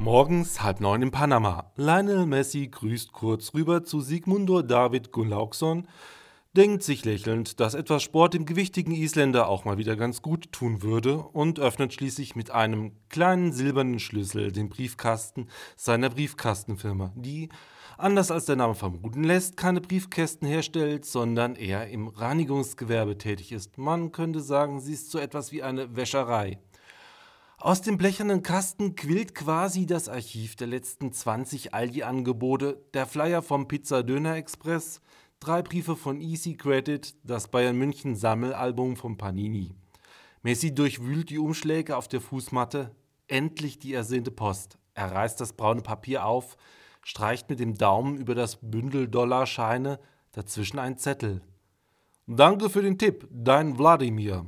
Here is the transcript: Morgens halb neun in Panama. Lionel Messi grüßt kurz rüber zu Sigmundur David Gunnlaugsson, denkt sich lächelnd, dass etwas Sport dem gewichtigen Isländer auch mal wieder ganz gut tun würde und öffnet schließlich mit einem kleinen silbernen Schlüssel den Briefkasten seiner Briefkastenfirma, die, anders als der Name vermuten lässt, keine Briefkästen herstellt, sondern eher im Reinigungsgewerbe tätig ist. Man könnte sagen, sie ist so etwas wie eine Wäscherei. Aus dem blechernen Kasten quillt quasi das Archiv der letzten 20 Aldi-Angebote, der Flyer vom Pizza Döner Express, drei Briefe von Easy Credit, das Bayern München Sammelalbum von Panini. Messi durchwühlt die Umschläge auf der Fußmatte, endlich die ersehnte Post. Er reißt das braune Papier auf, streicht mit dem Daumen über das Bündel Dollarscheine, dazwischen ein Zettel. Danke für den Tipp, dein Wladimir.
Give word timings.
Morgens 0.00 0.62
halb 0.62 0.80
neun 0.80 1.02
in 1.02 1.10
Panama. 1.10 1.72
Lionel 1.76 2.24
Messi 2.24 2.68
grüßt 2.68 3.12
kurz 3.12 3.52
rüber 3.52 3.84
zu 3.84 4.00
Sigmundur 4.00 4.62
David 4.62 5.12
Gunnlaugsson, 5.12 5.86
denkt 6.56 6.82
sich 6.82 7.04
lächelnd, 7.04 7.60
dass 7.60 7.74
etwas 7.74 8.02
Sport 8.02 8.32
dem 8.32 8.46
gewichtigen 8.46 8.94
Isländer 8.94 9.46
auch 9.46 9.66
mal 9.66 9.76
wieder 9.76 9.96
ganz 9.96 10.22
gut 10.22 10.52
tun 10.52 10.80
würde 10.80 11.18
und 11.18 11.60
öffnet 11.60 11.92
schließlich 11.92 12.34
mit 12.34 12.50
einem 12.50 12.92
kleinen 13.10 13.52
silbernen 13.52 13.98
Schlüssel 13.98 14.52
den 14.52 14.70
Briefkasten 14.70 15.48
seiner 15.76 16.08
Briefkastenfirma, 16.08 17.12
die, 17.14 17.50
anders 17.98 18.30
als 18.30 18.46
der 18.46 18.56
Name 18.56 18.74
vermuten 18.74 19.22
lässt, 19.22 19.58
keine 19.58 19.82
Briefkästen 19.82 20.48
herstellt, 20.48 21.04
sondern 21.04 21.56
eher 21.56 21.88
im 21.90 22.08
Reinigungsgewerbe 22.08 23.18
tätig 23.18 23.52
ist. 23.52 23.76
Man 23.76 24.12
könnte 24.12 24.40
sagen, 24.40 24.80
sie 24.80 24.94
ist 24.94 25.10
so 25.10 25.18
etwas 25.18 25.52
wie 25.52 25.62
eine 25.62 25.94
Wäscherei. 25.94 26.58
Aus 27.62 27.82
dem 27.82 27.98
blechernen 27.98 28.42
Kasten 28.42 28.96
quillt 28.96 29.34
quasi 29.34 29.84
das 29.84 30.08
Archiv 30.08 30.56
der 30.56 30.66
letzten 30.66 31.12
20 31.12 31.74
Aldi-Angebote, 31.74 32.82
der 32.94 33.04
Flyer 33.04 33.42
vom 33.42 33.68
Pizza 33.68 34.02
Döner 34.02 34.36
Express, 34.36 35.02
drei 35.40 35.60
Briefe 35.60 35.94
von 35.94 36.22
Easy 36.22 36.56
Credit, 36.56 37.14
das 37.22 37.48
Bayern 37.48 37.76
München 37.76 38.16
Sammelalbum 38.16 38.96
von 38.96 39.18
Panini. 39.18 39.74
Messi 40.42 40.74
durchwühlt 40.74 41.28
die 41.28 41.38
Umschläge 41.38 41.98
auf 41.98 42.08
der 42.08 42.22
Fußmatte, 42.22 42.96
endlich 43.28 43.78
die 43.78 43.92
ersehnte 43.92 44.30
Post. 44.30 44.78
Er 44.94 45.12
reißt 45.12 45.38
das 45.38 45.52
braune 45.52 45.82
Papier 45.82 46.24
auf, 46.24 46.56
streicht 47.02 47.50
mit 47.50 47.60
dem 47.60 47.76
Daumen 47.76 48.16
über 48.16 48.34
das 48.34 48.56
Bündel 48.62 49.06
Dollarscheine, 49.06 50.00
dazwischen 50.32 50.78
ein 50.78 50.96
Zettel. 50.96 51.42
Danke 52.26 52.70
für 52.70 52.80
den 52.80 52.96
Tipp, 52.96 53.28
dein 53.30 53.78
Wladimir. 53.78 54.46